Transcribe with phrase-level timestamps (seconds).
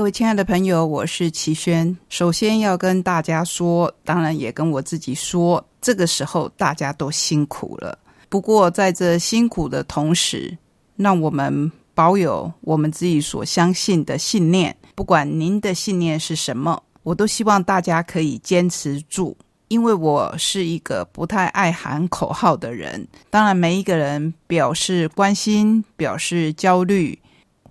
[0.00, 1.94] 各位亲爱的朋友，我是齐轩。
[2.08, 7.98] 首先要跟大家说，当然也跟我自己说，这个时候大家都辛苦了。
[8.30, 10.56] 不过在这辛苦的同时，
[10.96, 14.74] 让我们保有我们自己所相信的信念。
[14.94, 19.36] 不管您的信念是什么，我都希望大家可以坚持住。
[19.68, 23.06] 因为我是一个不太爱喊口号的人。
[23.28, 27.18] 当然，每一个人表示关心、表示焦虑，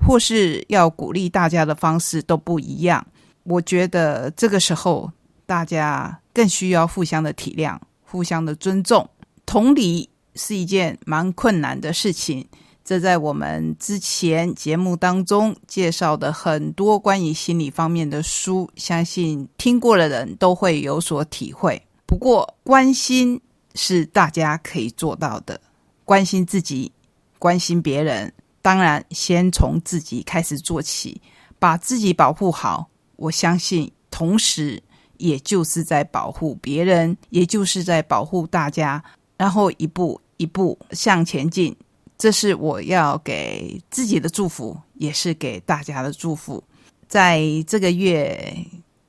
[0.05, 3.05] 或是要鼓励大家的方式都不一样。
[3.43, 5.12] 我觉得这个时候，
[5.45, 9.09] 大家更需要互相的体谅、互相的尊重、
[9.45, 10.09] 同理。
[10.35, 12.48] 是一件蛮困难的事情，
[12.85, 21.81] 这在我们之前节目当中介绍的很多关于心理方面的书，相信听过的人都会有所体会。
[22.05, 23.41] 不过，关心
[23.75, 25.59] 是大家可以做到的，
[26.05, 26.89] 关心自己，
[27.38, 28.31] 关心别人，
[28.62, 31.22] 当然先从自己开始做起，
[31.58, 32.90] 把自己保护好。
[33.16, 34.81] 我相信，同时
[35.17, 39.03] 也就是在保护别人，也就是在保护大家，
[39.38, 40.20] 然后一步。
[40.42, 41.75] 一步向前进，
[42.17, 46.64] 这是我要给自己的祝福，也是给大家的祝福。
[47.09, 48.55] 在这个月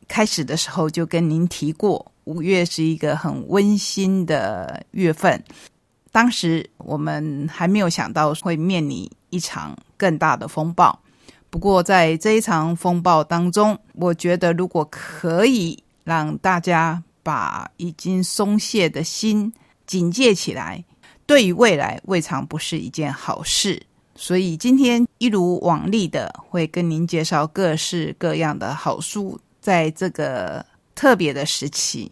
[0.08, 5.40] 开始的时候，就跟您提过，五月是一个很温馨的月份。
[6.12, 10.98] 当时我们还没有想到会面临一场更大的风暴。
[11.48, 19.52] 不过在这一场风暴当中，我觉得如果可以让大家把已经松懈的心
[19.86, 20.84] 警戒起来。
[21.26, 23.80] 对于未来未尝不是一件好事，
[24.16, 29.38] 所以今天一如往例的会跟您介绍各式各样的好书。
[29.60, 32.10] 在这个特别的时期，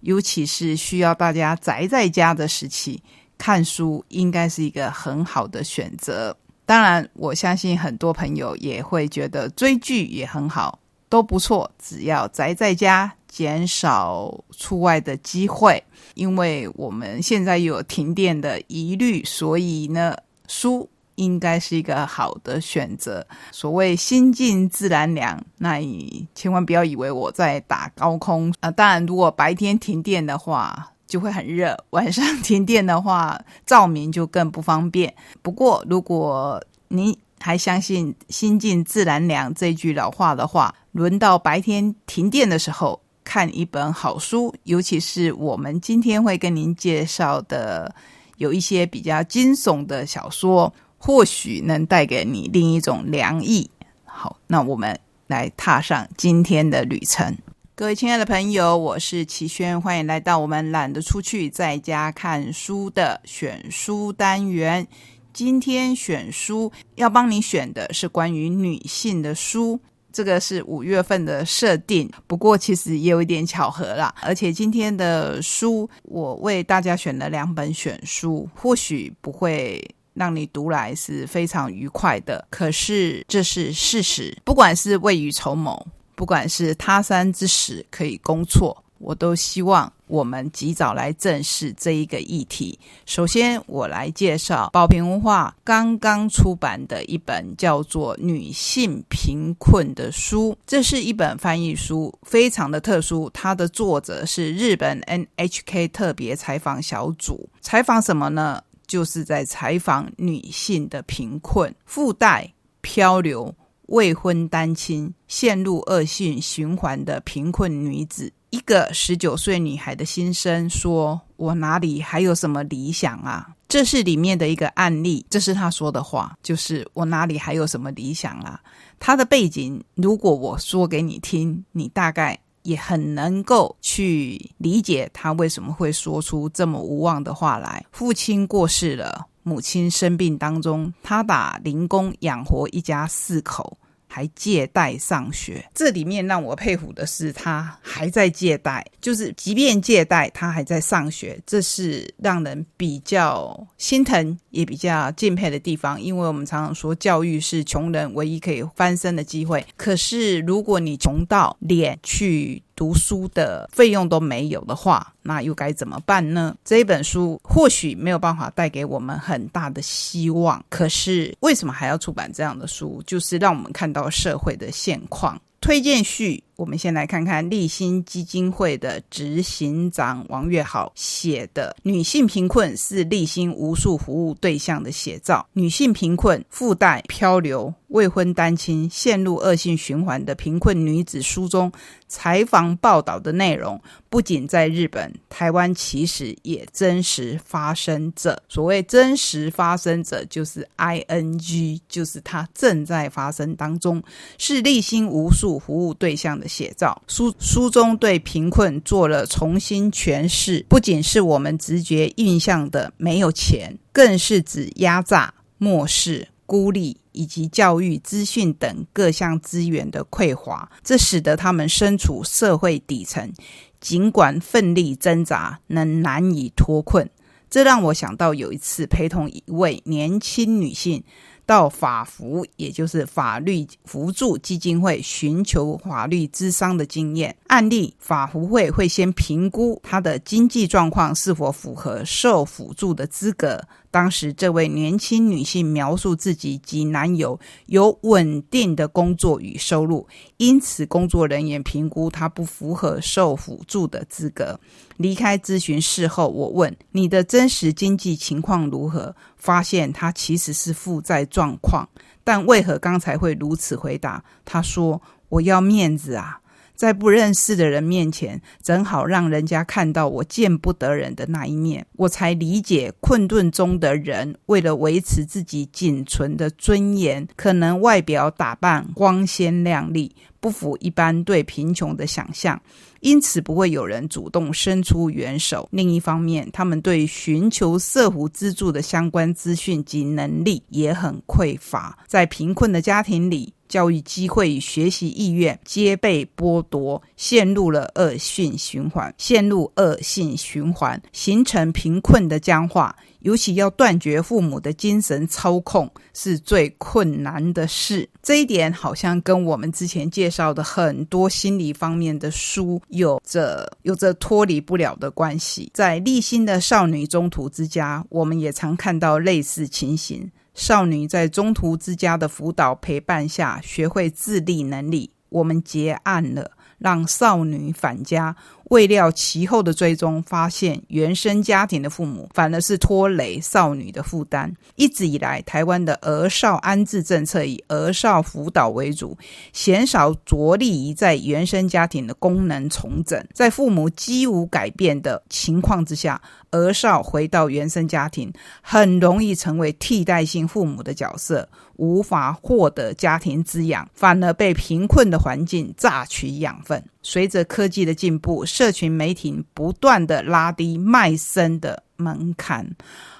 [0.00, 3.02] 尤其是需要大家宅在家的时期，
[3.44, 6.34] 看书应该是一个很好的选择。
[6.64, 10.78] 当然，我相信很多朋友也会觉得追剧也很好，
[11.10, 11.70] 都不错。
[11.78, 15.84] 只要宅在家，减少出外的机会。
[16.14, 20.16] 因为我们现在有停电的疑虑，所以呢，
[20.48, 23.26] 书应该是一个好的选择。
[23.52, 28.70] 所谓心静自然凉，那你千万不要以为我在打高空啊！
[28.70, 35.14] 当然，如果白天停电的话，就会很热；晚上停电的话，照明就更不方便。
[35.42, 43.00] 不过，如果你还相信“心静自然凉”这句老话的话，轮到白天停电的时候。
[43.22, 47.94] 看一本好书，尤其是我们今天会跟您介绍的，
[48.36, 53.70] 有一些比较惊悚的小说，或许能带给你另一种凉意。
[54.04, 57.34] 好，那我们来踏上今天的旅程。
[57.76, 64.86] 各位亲爱的朋友，我是齐轩，欢迎来到我们懒得出去，在家看书的选书单元。
[65.32, 69.80] 今天选书要帮你选的是关于女性的书。
[70.12, 74.14] 这个是五月份的设定，不过其实也有一点巧合啦。
[74.22, 84.38] 而且今天的书，我为大家选了两本选书，或许不会让你读来是非常愉快的，可是这是事实。
[84.44, 88.80] 不管是未雨绸缪，不管是他山之石可以攻错。
[88.98, 92.78] 我都希望我们及早来正视这一个议题。
[93.04, 100.56] 首先，我来介绍宝瓶文化刚刚出版的一本叫做《女性贫困》的书。
[100.66, 103.28] 这是一本翻译书，非常的特殊。
[103.34, 108.62] 它的作者是日本 NHK 特别采访小组，采访什么呢？
[108.86, 113.54] 就是在采访女性的贫困、附带漂流、
[113.86, 118.32] 未婚单亲、陷入恶性循环的贫困女子。
[118.50, 123.48] 一个十九岁女孩的心声，说我哪里还有什么理想啊？
[123.68, 128.60] 这是里面的一个案例，这是她说的话，就是我哪里还有什么理想啊？
[129.00, 137.84] 她的背景，如果我说给你听，你大概也很能够去理解她为什么会说出这么无望的话来。
[137.90, 143.78] 父亲过世了，母亲生病当中，她打零工养活一家四口。
[144.06, 156.00] 还借贷上学，这里面让我佩服的是，他还在借贷，就是即便借贷，他还在上学，这是让人比较心疼，也比较敬佩的地方。
[156.00, 159.66] 因为我们常常说，教育是穷人唯一可以翻身的机会。
[159.76, 166.54] 可是，如果你穷到脸去，读书的费用都没有的话，那又该怎么办呢？
[166.64, 173.02] 这一本书或许没有办法带给我们很大的希望，可是为什么还要出版这样的书？
[173.06, 175.40] 就是让我们看到社会的现况。
[175.60, 187.74] 推荐序我们先来看看立新基金会的执行长王月豪写的《女性贫困是立新无数服务对象的写照》，女性贫困附带漂流。
[187.88, 191.70] 未婚单亲陷入恶性循环的贫困女子书中
[192.08, 198.42] 采访报道的内容，不仅在日本、台湾，其实也真实发生着。
[198.48, 204.02] 所谓真实发生者，就是 I N G，就是它正在发生当中，
[204.38, 207.02] 是立心无数服务对象的写照。
[207.06, 216.28] 书书中对贫困做了重新诠释，不仅是我们直觉印象的没有钱，更是指压榨、漠视。
[216.46, 223.32] 孤立以及教育、资讯等各项资源的匮乏，这使得他们身处社会底层，
[223.80, 227.08] 尽管奋力挣扎，能难以脱困。
[227.48, 231.02] 这让我想到有一次陪同一位年轻女性
[231.46, 237.94] 到法服，也就是法律辅助基金会寻求法律咨商的经验案例。
[237.98, 243.62] 法服会会先评估她的经济状况是否符合受辅助的资格。
[243.90, 250.04] 当时，这位年轻女性描述自己及男友有稳定的工作与收入，
[250.38, 254.58] 因此工作人员评估她不符合受辅助的资格。
[254.96, 261.86] 离开咨询室后，我问：“你的真实经济情况如何？”发现他其实是负债状况，
[262.24, 264.24] 但为何刚才会如此回答？
[264.42, 266.40] 他说：“我要面子啊。”
[266.74, 282.60] 在不认识的人面前，正好让人家看到我见不得人的那一面，我才理解困顿中的人为了维持自己仅存的尊严，可能外表打扮光鲜亮丽，不符一般对贫穷的想象，
[283.04, 285.68] 因此不会有人主动伸出援手。
[285.70, 293.52] 另一方面，他们对寻求社福资助的相关资讯及能力也很匮乏，在贫困的家庭里。
[293.74, 302.94] 教育机会与学习意愿皆被剥夺，陷入了恶性循环，陷入恶性循环，形成贫困的僵化。
[303.18, 308.08] 尤其要断绝父母的精神操控，是最困难的事。
[308.22, 315.68] 这一点好像跟我们之前介绍的很多心理方面的书有着有着脱离不了的关系。
[315.74, 320.30] 在立新的少女中途之家，我们也常看到类似情形。
[320.54, 325.10] 少女在中途之家的辅导陪伴下，学会自立能力。
[325.28, 328.36] 我们结案了，让少女返家。
[328.70, 334.54] 未料其后的追踪发现，原生家庭的父母反而是拖累少女的负担。
[334.76, 337.24] 一直以来，台湾的儿少安置政。
[337.24, 339.16] 策以儿少辅导为主，
[339.52, 343.26] 鲜少着力于在原生家庭的功能重整。
[343.32, 346.20] 在父母几无改变的情况之下，
[346.50, 348.30] 儿少回到原生家庭，
[348.60, 356.84] 很容易成为替代性父母的角色，无法获得家庭滋养，反而被贫困的环境榨取养分。
[357.04, 362.68] 随着科技的进步，社群媒体不断的拉低卖身的门槛，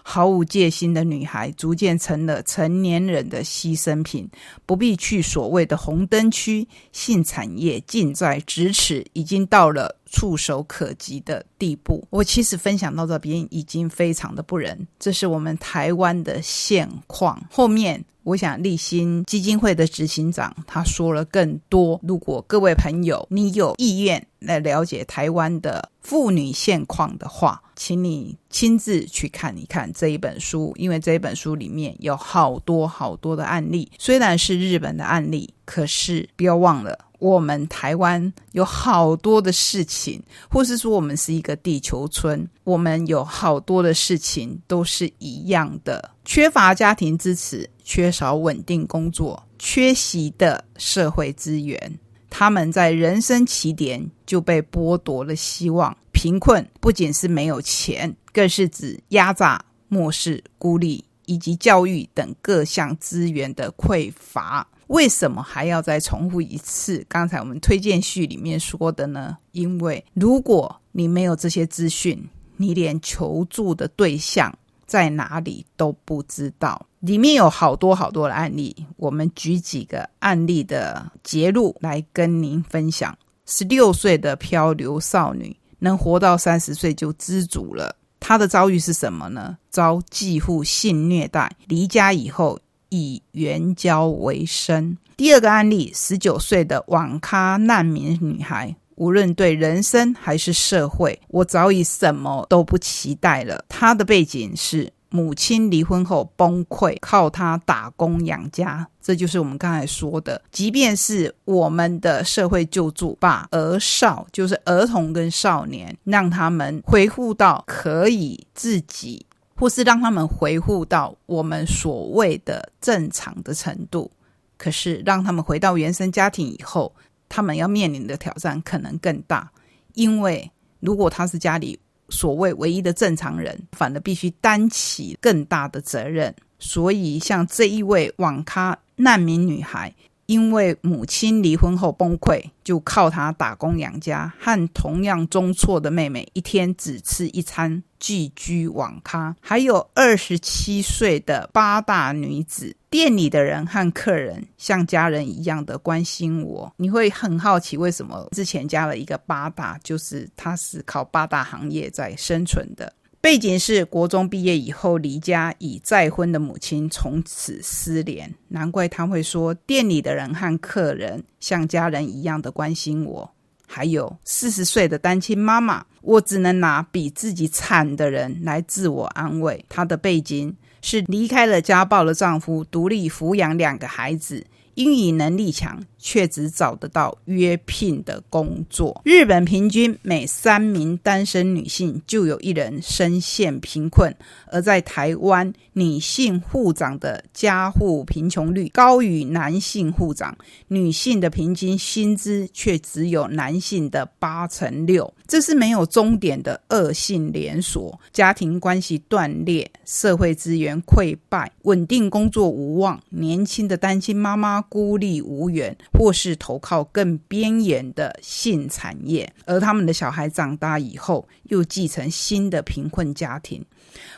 [0.03, 4.27] 毫无戒心的女孩逐渐成了成年人的牺牲品。
[4.65, 12.07] 不必去所谓的红灯区，性产业近在咫尺，已经到了触手可及的地步。
[12.09, 17.45] 我其实分享到这边已经非常的不忍，这是我们台湾的现况。
[17.51, 18.03] 后面。
[18.25, 22.01] 我想立新基金会的执行长他说了更多。
[22.03, 33.93] 如果各位朋友你有意愿来了解台湾的妇女现况的话，请你亲自去看一看这一本书，因为这一本书里面有好多好多的案例。
[33.99, 36.99] 虽然是日本的案例，可是不要忘了。
[37.19, 55.97] 我们台湾有好多的事情，或是说我们是一个地球村，我们有好多的事情都是一样的，缺乏家庭支持，缺少稳定工作，缺席的社会资源，他们在人生起点就被剥夺了希望。
[56.13, 64.67] 贫困不仅是没有钱，更是指压榨、漠视、孤立以及教育等各项资源的匮乏。
[64.89, 69.37] 为什么还要再重复一次刚才我们推荐序里面说的呢？
[69.53, 72.23] 因为如果你没有这些资讯，
[72.57, 74.53] 你连求助的对象
[74.87, 76.87] 在哪里都不知道。
[77.01, 83.17] 里面有好多好多的案例，我们举几个案例的节录来跟您分享。
[83.47, 89.57] 十六岁的漂流少女能活到三十岁就知足了，她的遭遇是什么呢？
[89.69, 92.59] 遭继父性虐待，离家以后。
[92.95, 94.97] 以援交为生。
[95.17, 103.65] 第二个案例，十九岁的网咖难民女孩，无论对人生还是社会，我早已什么都不期待了。
[103.69, 108.87] 她的背景是母亲离婚后崩溃，靠他打工养家。
[109.01, 119.25] 这就是我们刚才说的，即便是我们的社会救助，把儿少，就是儿童跟少年，让他们恢复到可以自己，
[119.57, 124.11] 或是让他们回复到我们所谓的正常的程度。
[124.57, 126.95] 可是让他们回到原生家庭以后，
[127.29, 129.51] 他们要面临的挑战可能更大，
[129.95, 136.35] 因为如果他是家里所谓唯一的正常人，反而必须担起更大的责任。
[136.61, 139.93] 所以，像这一位网咖难民女孩，
[140.27, 149.37] 因为母亲离婚后崩溃，就靠她打工养家，和同样中辍的妹妹一天只吃一餐，寄居网咖。
[149.41, 156.73] 还有二十七岁的八大女子，店里的人和客人像家人一样的关心我。
[156.77, 162.93] 你会很好奇，为什么之前加了一个八大，就是她是靠八大行业在生存的。
[163.25, 173.31] 背景是国中毕业以后离家，已再婚的母亲从此失联，难怪他会说店里的人和客人像家人一样的关心我。
[173.67, 179.65] 还有四十岁的单亲妈妈，我只能拿比自己惨的人来自我安慰。
[179.71, 184.45] 她的背景是离开了家暴的丈夫，独立抚养两个孩子。
[184.75, 189.01] 英语能力强，却只找得到约聘的工作。
[189.05, 194.15] 日本平均每三名单身女性就有一人深陷贫困，
[194.49, 200.37] 而在台湾，女性户长的家户贫穷率高于男性户长，
[200.69, 205.13] 女性的平均薪资却只有男性的八成六。
[205.27, 223.65] 这是没有终点的恶性连锁，家庭关系断裂，社会资源溃败，稳定工作无望，年轻的单亲妈妈孤立无援，或是投靠更边缘的性产业，而他们的小孩长大以后，又继承新的贫困家庭。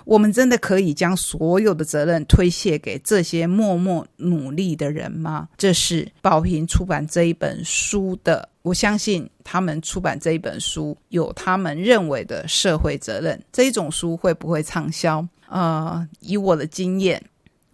[0.07, 5.49] 我们真的可以将所有的责任推卸给这些默默努力的人吗？
[5.59, 8.49] 这是宝平出版这一本书的。
[8.63, 13.41] 我相信他们出版这一本书有他们认为的社会责任。
[13.53, 15.25] 这一种书会不会畅销？
[15.49, 17.23] 呃，以我的经验，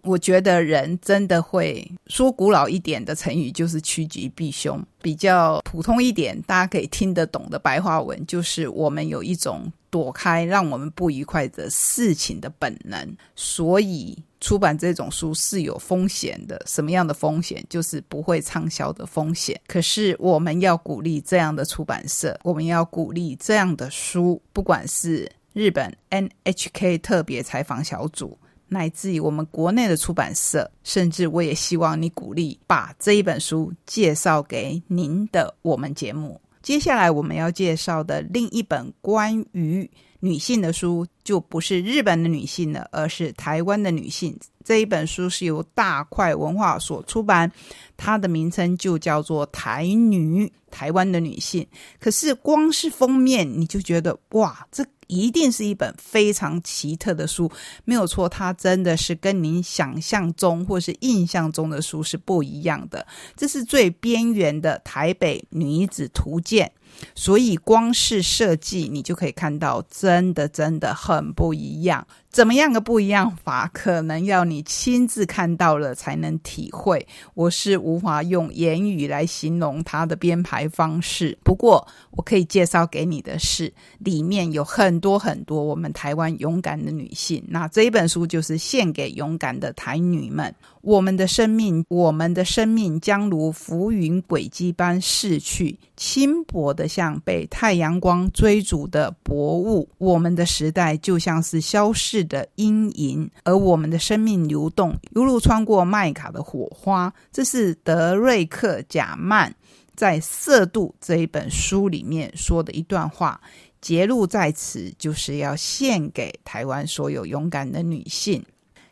[0.03, 14.17] 我觉得人真的会说古老一点的成语就是趋吉避凶，比较普通一点大家可以听得懂的白话文就是我们有一种躲开让我们不愉快的事情的本能，所以。
[14.43, 17.65] 出版这种书是有风险的，什么样的风险？
[17.69, 19.57] 就是不会畅销的风险。
[19.65, 28.37] 可是我们要鼓励这样的出版社，我们要鼓励这样的书，不管是日本 NHK 特别采访小组，
[28.73, 36.41] 乃至于我们国内的出版社，甚至我也希望你鼓励把这一本书介绍给您的我们节目。
[36.61, 39.89] 接下来我们要介绍的另一本关于。
[40.19, 44.33] 女性的书就不是日本的女性了，而是台湾的女性。
[44.63, 47.51] 这一本书是由大块文化所出版，
[47.97, 51.67] 它的名称就叫做《台女》，台湾的女性。
[51.99, 54.81] 可是光是封面你就觉得哇，这
[55.13, 57.51] 一定是一本非常奇特的书，
[57.85, 63.05] 没有错，它真的是跟您想象中或是印象中的书是不一样的。
[63.35, 66.71] 这是最边缘的台北女子图鉴。
[67.15, 72.05] 所以，光是设计，你就可以看到，真的真的很不一样。
[72.29, 73.69] 怎么样个不一样法？
[73.71, 77.05] 可能要你亲自看到了才能体会。
[77.35, 81.37] 我是无法用言语来形容它的编排方式。
[81.43, 87.43] 不过，我可以介绍给你的是，里面有很多很多我们台湾勇敢的女性。
[87.47, 90.53] 那这一本书就是献给勇敢的台女们。
[90.81, 99.87] 我们的生命，我们的生命将如浮云轨迹般逝去，轻薄的像被太阳光追逐的薄雾。
[99.97, 102.23] 我们的时代就像是消逝。
[102.23, 107.13] 的阴影，而我们的生命流动犹如穿过麦卡的火花。
[107.31, 109.53] 这是德瑞克·贾曼
[109.95, 113.41] 在《色度》这一本书里面说的一段话，
[113.81, 118.43] 节录在此，就是要献给台湾所有勇敢的女性。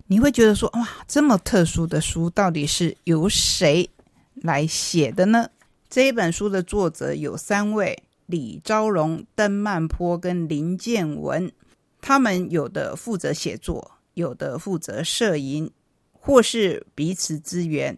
[0.08, 3.90] 你会觉得说，哇，这么特殊的书，到底是由谁
[4.36, 5.48] 来写的呢？
[5.92, 11.52] 这一本书的作者有三位：李昭荣、邓曼坡跟林建文。
[12.00, 15.70] 他们有的负责写作，有的负责摄影，
[16.14, 17.98] 或是彼此支援。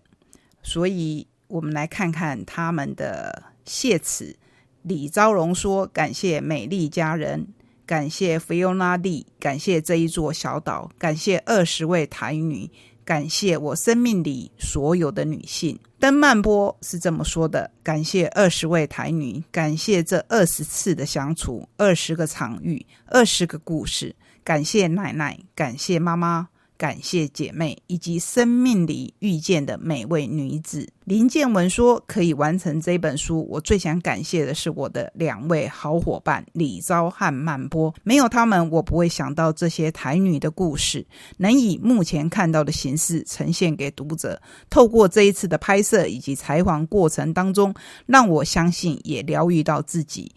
[0.64, 4.36] 所以，我们来看看他们的谢词。
[4.82, 7.48] 李昭荣说：“感谢美丽家人，
[7.86, 12.68] 感谢菲欧娜蒂，感谢这一座小岛，感谢二十位台女，
[13.06, 26.50] 感谢我生命里所有的女性。”登曼波是这么说的：“感谢二十位台女，感谢这二十次的相处，二十个场域，二十个故事，感谢奶奶，感谢妈妈。
[26.84, 30.86] 感谢姐妹以及生命里遇见的每位女子。
[31.06, 37.94] 林建文说：“可以完成这本书，我最想感谢的是我的两位好伙伴李昭和曼波。
[38.04, 44.42] 没有他们，我不会想到这些台女的故事，能以目前看到的形式呈现给读者。
[44.70, 47.74] 透过这一次的拍摄以及采访过程当中，
[48.06, 50.34] 让我相信也疗愈到自己。”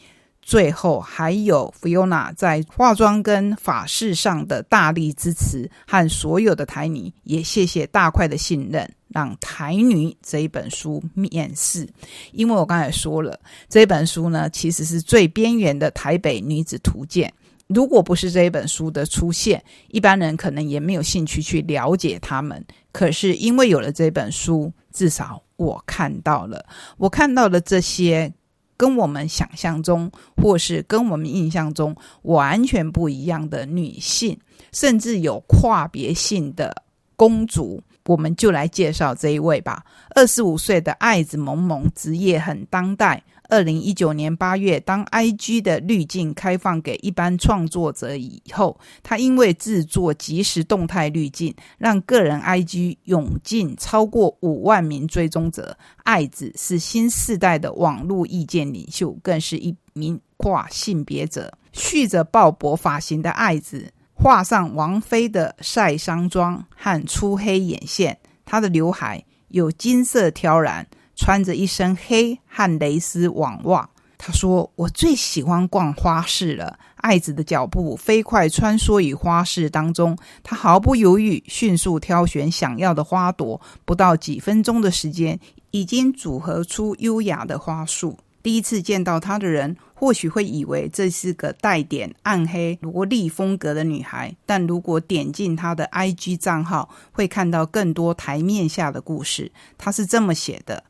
[0.47, 11.89] 最后还有 Fiona 在化妆跟法式上的大力支持，和所有的台女，也谢谢大块的信任，让台女这一本书面世。
[12.31, 13.37] 因为我刚才说了，
[13.69, 17.35] 这本书呢，其实是最边缘的台北女子图鉴。
[17.67, 22.65] 如果不是这一本书的出现，一般人可能也没有兴趣去了解他们。
[22.93, 26.65] 可是因为有了这本书，至少我看到了，
[26.99, 28.33] 我看到了这些。
[28.77, 34.39] 跟我们想象中，或是跟我们印象中完全不一样的女性，
[34.73, 36.83] 甚至有跨别性的
[37.17, 39.85] 公主，我们就来介绍这一位吧。
[40.15, 43.23] 二十五岁的爱子萌萌，职业很当代。
[43.49, 55.79] 二零一九年八月，当 I G 的滤镜开放给一般创作者以后，他因为制作即时动态滤镜，让个人 I G 涌进超过五万名追踪者。
[56.03, 61.57] 爱子是新时代的网络意见领袖，更是一名跨性别者。
[61.73, 70.89] 蓄着鲍勃发型的爱子，画上王菲的晒伤妆和粗黑眼线，她的刘海有金色挑染。
[71.19, 88.19] 穿着一身黑和蕾丝网袜，他说：“我最喜欢逛花市了。”爱子的脚步飞快穿梭于花市当中，他毫不犹豫，迅速挑选想要的花朵，不到几分钟的时间，已经组合出优雅的花束。
[88.43, 99.51] 第一次见到她的人，或许会以为这是个带点暗黑萝莉风格的女孩，但如果点进她的 IG 账号，会看到更多台面下的故事。
[99.79, 100.85] 她是这么写的。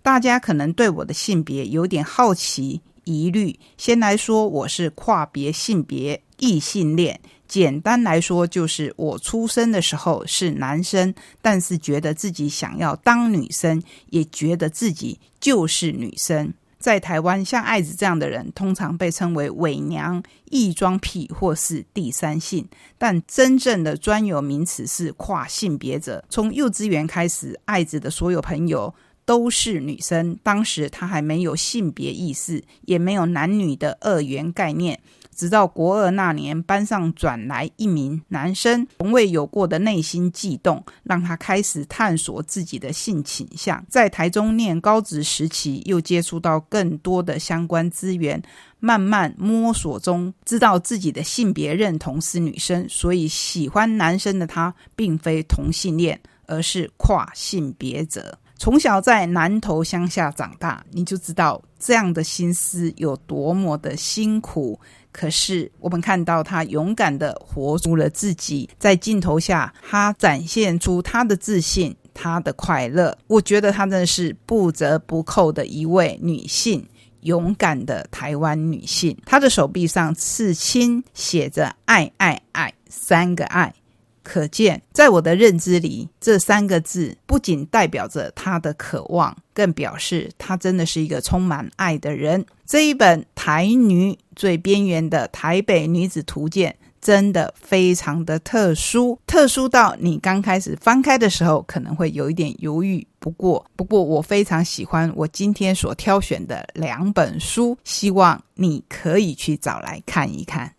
[0.00, 3.58] 大家可能对我的性别有点好奇、疑虑。
[3.76, 7.20] 先来说，我是跨别性别异性恋。
[7.48, 16.54] 简单来说，就是我出生的时候是男生，但是觉得自己想要当女生，也觉得自己就是女生。
[16.82, 22.68] 在台湾，像爱子这样的人，通常被称为伪娘、异装癖或是第三性。
[22.98, 26.22] 但真正的专有名词是跨性别者。
[26.28, 28.92] 从幼稚园开始，爱子的所有朋友。
[29.24, 34.98] 都是女生，当时她还没有性别意识，也没有男女的二元概念。
[35.34, 43.84] 直到国二那年，班上转来一名男生，从未有过的内心悸动，让他开始探索自己的性倾向。
[43.88, 48.40] 在台中念高职时期，又接触到更多的相关资源，
[48.78, 58.38] 慢慢摸索中，知道自己的性别认同是女生，所以喜欢男生的他，并非同性恋，而是跨性别者。
[58.58, 64.78] 从小在南投乡下长大，你就知道这样的心思有多么的辛苦。
[65.12, 73.16] 可是我们看到她勇敢的活出了自己，在镜头下，她展现出她的自信，她的快乐。
[73.26, 76.88] 我觉得她真的是不折不扣的一位女性，
[77.20, 79.16] 勇敢的台湾女性。
[79.26, 83.74] 她的手臂上刺青写着“爱爱爱”三个爱。
[84.22, 92.44] 可见，在我的认知里，这三个字不仅代表着他的渴望，更表示他真的是一个充满爱的人。
[92.66, 103.06] 这一本台女最边缘的台北女子图鉴，真的非常的特殊，特殊到你刚开始翻开的时候可能会有一点犹豫。
[103.18, 110.72] 不过，不过我非常喜欢我今天所挑选的两本书，希望你可以去找来看一看。